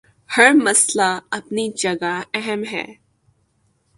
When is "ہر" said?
0.37-0.51